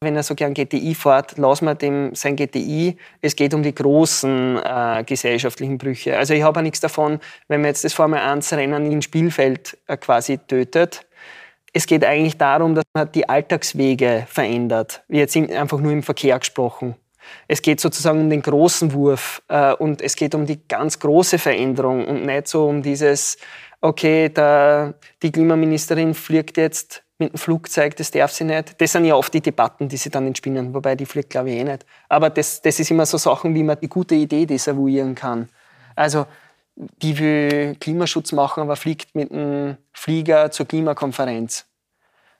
[0.05, 2.97] wenn er so gern GTI fährt, lassen wir dem sein GTI.
[3.21, 6.17] Es geht um die großen äh, gesellschaftlichen Brüche.
[6.17, 9.97] Also ich habe nichts davon, wenn man jetzt das Formel 1 Rennen in Spielfeld äh,
[9.97, 11.05] quasi tötet.
[11.73, 15.03] Es geht eigentlich darum, dass man die Alltagswege verändert.
[15.09, 16.95] Wie jetzt einfach nur im Verkehr gesprochen.
[17.47, 21.37] Es geht sozusagen um den großen Wurf äh, und es geht um die ganz große
[21.37, 23.37] Veränderung und nicht so um dieses,
[23.81, 28.79] okay, der, die Klimaministerin fliegt jetzt mit dem Flugzeug, das darf sie nicht.
[28.79, 31.57] Das sind ja oft die Debatten, die sie dann entspinnen, wobei die fliegt, glaube ich,
[31.57, 31.85] eh nicht.
[32.09, 35.49] Aber das, das ist immer so Sachen, wie man die gute Idee desavouieren kann.
[35.95, 36.25] Also,
[36.75, 41.65] die will Klimaschutz machen, aber fliegt mit einem Flieger zur Klimakonferenz.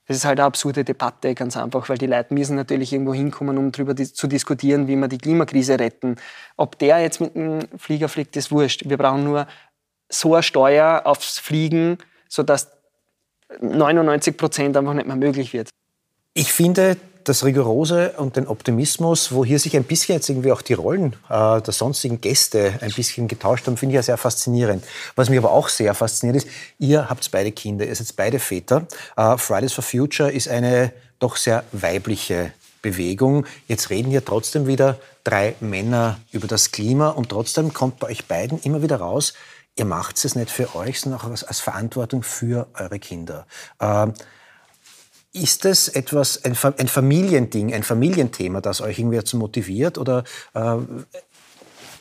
[0.07, 3.57] Das ist halt eine absurde Debatte, ganz einfach, weil die Leute müssen natürlich irgendwo hinkommen,
[3.57, 6.17] um darüber zu diskutieren, wie wir die Klimakrise retten.
[6.57, 8.83] Ob der jetzt mit einem Flieger fliegt, ist wurscht.
[8.88, 9.47] Wir brauchen nur
[10.09, 11.97] so eine Steuer aufs Fliegen,
[12.29, 12.74] sodass
[13.62, 15.69] 99 Prozent einfach nicht mehr möglich wird.
[16.34, 20.62] Ich finde das Rigorose und den Optimismus, wo hier sich ein bisschen jetzt irgendwie auch
[20.62, 24.84] die Rollen äh, der sonstigen Gäste ein bisschen getauscht haben, finde ich ja sehr faszinierend.
[25.15, 28.88] Was mich aber auch sehr fasziniert ist, ihr habt beide Kinder, ihr seid beide Väter.
[29.17, 33.45] Äh, Fridays for Future ist eine doch sehr weibliche Bewegung.
[33.67, 38.25] Jetzt reden hier trotzdem wieder drei Männer über das Klima und trotzdem kommt bei euch
[38.25, 39.34] beiden immer wieder raus,
[39.77, 43.45] ihr macht es nicht für euch, sondern auch als, Verantwortung für eure Kinder.
[43.79, 44.13] Ähm,
[45.33, 49.97] ist es etwas, ein, ein, Familiending, ein Familienthema, das euch irgendwie dazu motiviert?
[49.97, 50.77] Oder äh,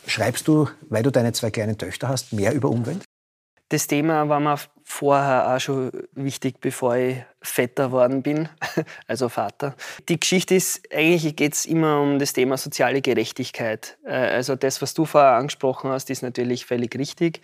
[0.07, 3.03] schreibst du, weil du deine zwei kleinen Töchter hast, mehr über Umwelt?
[3.71, 8.49] Das Thema war mir vorher auch schon wichtig, bevor ich Vetter worden bin,
[9.09, 9.75] also Vater.
[10.09, 13.97] Die Geschichte ist, eigentlich geht es immer um das Thema soziale Gerechtigkeit.
[14.05, 17.41] Äh, also das, was du vorher angesprochen hast, ist natürlich völlig richtig.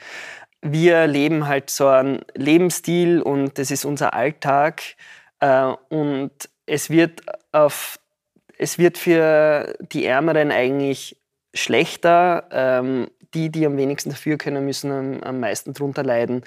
[0.61, 4.83] Wir leben halt so einen Lebensstil und das ist unser Alltag.
[5.41, 6.33] Äh, und
[6.67, 7.23] es wird,
[7.53, 7.99] auf,
[8.59, 11.17] es wird für die Ärmeren eigentlich
[11.55, 13.03] schlechter.
[13.35, 16.43] Die, die am wenigsten dafür können, müssen am, am meisten drunter leiden.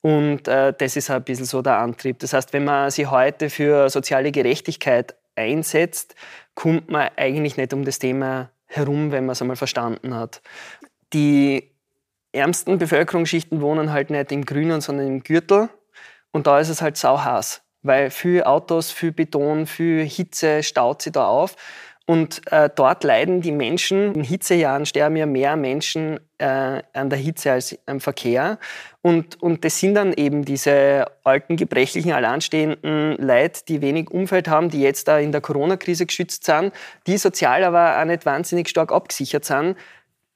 [0.00, 2.18] Und äh, das ist ein bisschen so der Antrieb.
[2.20, 6.14] Das heißt, wenn man sich heute für soziale Gerechtigkeit einsetzt,
[6.54, 10.42] kommt man eigentlich nicht um das Thema herum, wenn man es einmal verstanden hat.
[11.12, 11.70] Die
[12.32, 15.68] ärmsten Bevölkerungsschichten wohnen halt nicht im Grünen, sondern im Gürtel.
[16.30, 21.12] Und da ist es halt sauhaß, weil viel Autos, viel Beton, viel Hitze staut sich
[21.12, 21.56] da auf.
[22.08, 27.18] Und äh, dort leiden die Menschen, in Hitzejahren sterben ja mehr Menschen äh, an der
[27.18, 28.58] Hitze als am Verkehr.
[29.02, 34.70] Und, und das sind dann eben diese alten, gebrechlichen, alleinstehenden Leute, die wenig Umfeld haben,
[34.70, 36.72] die jetzt da in der Corona-Krise geschützt sind,
[37.06, 39.76] die sozial aber auch nicht wahnsinnig stark abgesichert sind,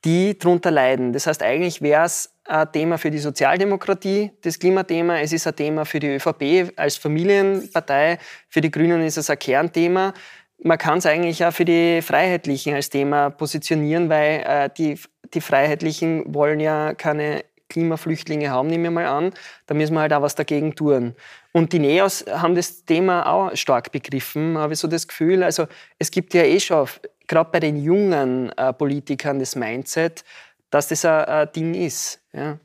[0.04, 1.14] die darunter leiden.
[1.14, 5.20] Das heißt, eigentlich wäre es ein Thema für die Sozialdemokratie, das Klimathema.
[5.20, 8.18] Es ist ein Thema für die ÖVP als Familienpartei.
[8.48, 10.12] Für die Grünen ist es ein Kernthema
[10.62, 14.98] man kann es eigentlich auch für die Freiheitlichen als Thema positionieren, weil äh, die,
[15.34, 19.32] die Freiheitlichen wollen ja keine Klimaflüchtlinge haben, nehme ich mal an.
[19.66, 21.14] Da müssen wir halt auch was dagegen tun.
[21.52, 25.42] Und die Neos haben das Thema auch stark begriffen, habe ich so das Gefühl.
[25.42, 25.66] Also
[25.98, 26.86] es gibt ja eh schon,
[27.26, 30.22] gerade bei den jungen äh, Politikern, das Mindset,
[30.70, 32.20] dass das ein, ein Ding ist.
[32.32, 32.58] Ja.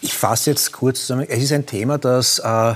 [0.00, 1.26] Ich fasse jetzt kurz zusammen.
[1.28, 2.74] Es ist ein Thema, das äh,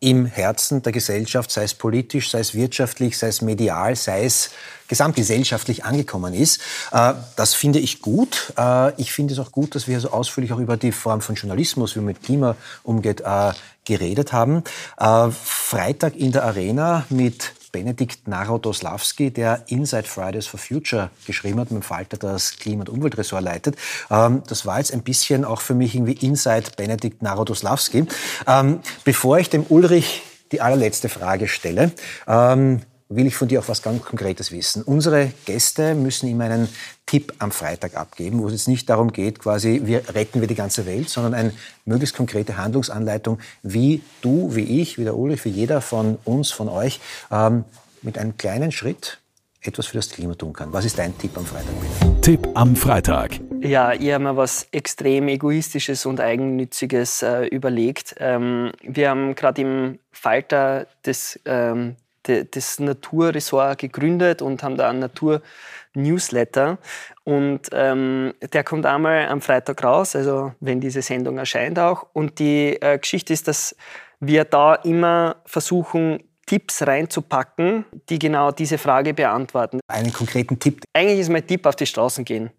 [0.00, 4.50] im Herzen der Gesellschaft, sei es politisch, sei es wirtschaftlich, sei es medial, sei es
[4.88, 6.60] gesamtgesellschaftlich angekommen ist.
[6.92, 8.52] Äh, das finde ich gut.
[8.58, 11.34] Äh, ich finde es auch gut, dass wir so ausführlich auch über die Form von
[11.34, 13.52] Journalismus, wie man mit Klima umgeht, äh,
[13.84, 14.64] geredet haben.
[14.98, 21.82] Freitag in der Arena mit Benedikt Narodoslawski, der Inside Fridays for Future geschrieben hat, mit
[21.82, 23.76] dem Falter das Klima- und Umweltressort leitet.
[24.10, 28.06] Ähm, das war jetzt ein bisschen auch für mich irgendwie Inside Benedikt Narodoslawski.
[28.46, 30.22] Ähm, bevor ich dem Ulrich
[30.52, 31.92] die allerletzte Frage stelle,
[32.26, 34.82] ähm, will ich von dir auch was ganz Konkretes wissen.
[34.82, 36.68] Unsere Gäste müssen immer einen
[37.06, 40.54] Tipp am Freitag abgeben, wo es jetzt nicht darum geht, quasi, wir retten wir die
[40.54, 41.52] ganze Welt, sondern eine
[41.84, 46.68] möglichst konkrete Handlungsanleitung, wie du, wie ich, wie der Ulrich, wie jeder von uns, von
[46.68, 47.00] euch,
[47.30, 47.64] ähm,
[48.02, 49.20] mit einem kleinen Schritt
[49.62, 50.72] etwas für das Klima tun kann.
[50.72, 51.72] Was ist dein Tipp am Freitag?
[51.80, 52.20] Bitte?
[52.20, 53.40] Tipp am Freitag.
[53.60, 58.14] Ja, ich habe mir was extrem Egoistisches und Eigennütziges äh, überlegt.
[58.18, 61.96] Ähm, wir haben gerade im Falter das, ähm,
[62.28, 66.78] das Naturressort gegründet und haben da einen Natur-Newsletter.
[67.24, 72.06] Und ähm, der kommt einmal am Freitag raus, also wenn diese Sendung erscheint auch.
[72.12, 73.76] Und die äh, Geschichte ist, dass
[74.20, 79.80] wir da immer versuchen, Tipps reinzupacken, die genau diese Frage beantworten.
[79.88, 80.84] Einen konkreten Tipp?
[80.92, 82.50] Eigentlich ist mein Tipp auf die Straßen gehen.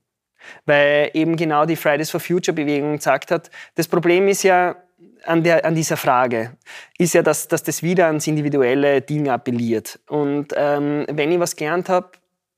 [0.65, 4.75] Weil eben genau die Fridays for Future Bewegung gesagt hat, das Problem ist ja
[5.25, 6.57] an, der, an dieser Frage,
[6.97, 9.99] ist ja, dass, dass das wieder ans individuelle Ding appelliert.
[10.07, 12.11] Und ähm, wenn ich was gelernt habe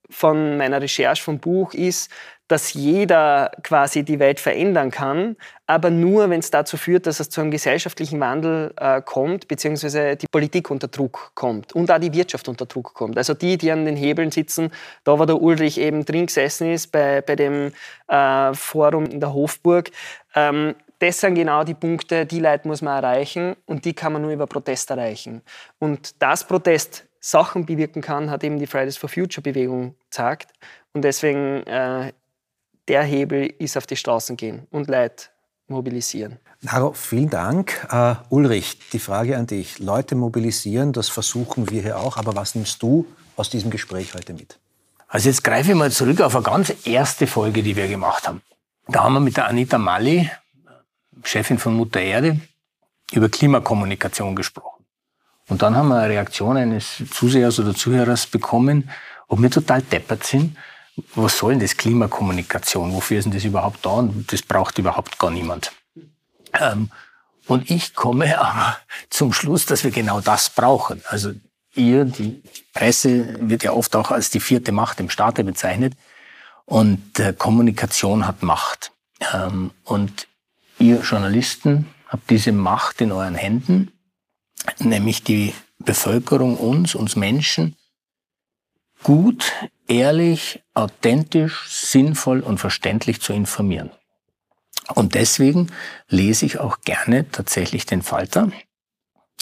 [0.10, 2.10] von meiner Recherche vom Buch, ist,
[2.50, 5.38] dass jeder quasi die Welt verändern kann,
[5.68, 10.16] aber nur, wenn es dazu führt, dass es zu einem gesellschaftlichen Wandel äh, kommt, beziehungsweise
[10.16, 13.20] die Politik unter Druck kommt und auch die Wirtschaft unter Druck kommt.
[13.20, 14.72] Also die, die an den Hebeln sitzen,
[15.04, 17.72] da wo der Ulrich eben drin gesessen ist, bei, bei dem
[18.08, 19.92] äh, Forum in der Hofburg,
[20.34, 24.22] ähm, das sind genau die Punkte, die Leute muss man erreichen und die kann man
[24.22, 25.42] nur über Protest erreichen.
[25.80, 30.52] Und dass Protest Sachen bewirken kann, hat eben die Fridays for Future Bewegung gezeigt.
[30.94, 32.14] Und deswegen äh,
[32.88, 35.26] der Hebel ist auf die Straßen gehen und Leute
[35.68, 36.40] mobilisieren.
[36.62, 37.88] Naro, vielen Dank.
[37.92, 39.80] Uh, Ulrich, die Frage an dich.
[39.80, 42.18] Leute mobilisieren, das versuchen wir hier auch.
[42.18, 44.60] Aber was nimmst du aus diesem Gespräch heute mit?
[45.08, 48.42] Also jetzt greife ich mal zurück auf eine ganz erste Folge, die wir gemacht haben.
[48.88, 50.30] Da haben wir mit der Anita Malli,
[51.24, 52.40] Chefin von Mutter Erde,
[53.12, 54.86] über Klimakommunikation gesprochen.
[55.48, 58.90] Und dann haben wir eine Reaktion eines Zusehers oder Zuhörers bekommen,
[59.28, 60.56] ob wir total deppert sind,
[61.16, 62.94] was soll denn das Klimakommunikation?
[62.94, 63.92] Wofür ist denn das überhaupt da?
[63.92, 65.72] Und das braucht überhaupt gar niemand.
[66.54, 66.90] Ähm,
[67.48, 68.78] und ich komme aber
[69.10, 71.02] zum Schluss, dass wir genau das brauchen.
[71.08, 71.34] Also
[71.76, 72.42] ihr, die
[72.74, 75.94] Presse wird ja oft auch als die vierte Macht im Staate bezeichnet.
[76.66, 78.92] Und äh, Kommunikation hat Macht.
[79.34, 80.28] Ähm, und
[80.80, 83.92] ihr Journalisten habt diese Macht in euren Händen,
[84.80, 87.76] nämlich die Bevölkerung, uns, uns Menschen,
[89.04, 89.52] gut,
[89.88, 93.92] ehrlich, authentisch, sinnvoll und verständlich zu informieren.
[94.96, 95.68] Und deswegen
[96.08, 98.52] lese ich auch gerne tatsächlich den Falter.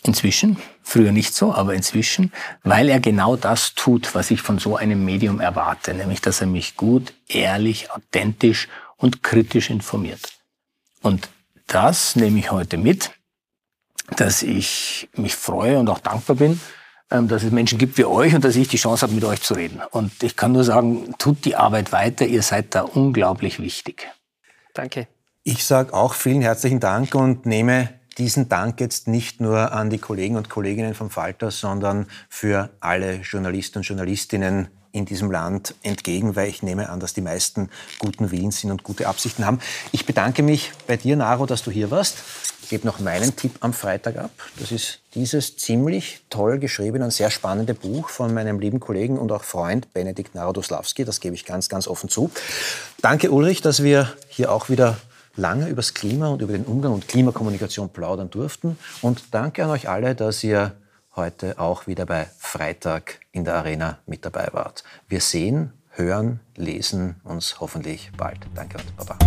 [0.03, 2.31] Inzwischen, früher nicht so, aber inzwischen,
[2.63, 6.47] weil er genau das tut, was ich von so einem Medium erwarte, nämlich dass er
[6.47, 8.67] mich gut, ehrlich, authentisch
[8.97, 10.36] und kritisch informiert.
[11.07, 11.29] Und
[11.67, 13.11] das nehme ich heute mit,
[14.17, 16.59] dass ich mich freue und auch dankbar bin,
[17.09, 19.41] ähm, dass es Menschen gibt wie euch und dass ich die Chance habe, mit euch
[19.41, 19.81] zu reden.
[19.91, 24.09] Und ich kann nur sagen, tut die Arbeit weiter, ihr seid da unglaublich wichtig.
[24.73, 25.07] Danke.
[25.43, 27.87] Ich sage auch vielen herzlichen Dank und nehme
[28.17, 33.21] diesen Dank jetzt nicht nur an die Kollegen und Kolleginnen vom Falter, sondern für alle
[33.21, 34.67] Journalisten und Journalistinnen
[34.97, 37.69] in diesem Land entgegen, weil ich nehme an, dass die meisten
[37.99, 39.59] guten Willens sind und gute Absichten haben.
[39.91, 42.17] Ich bedanke mich bei dir, Naro, dass du hier warst.
[42.63, 44.31] Ich gebe noch meinen Tipp am Freitag ab.
[44.59, 49.31] Das ist dieses ziemlich toll geschriebene und sehr spannende Buch von meinem lieben Kollegen und
[49.31, 51.05] auch Freund Benedikt Narodoslawski.
[51.05, 52.29] Das gebe ich ganz, ganz offen zu.
[53.01, 54.97] Danke, Ulrich, dass wir hier auch wieder
[55.37, 58.77] lange über das Klima und über den Umgang und Klimakommunikation plaudern durften.
[59.01, 60.73] Und danke an euch alle, dass ihr
[61.17, 64.83] heute auch wieder bei Freitag in der Arena mit dabei wart.
[65.07, 68.39] Wir sehen, hören, lesen uns hoffentlich bald.
[68.53, 69.17] Danke und Baba.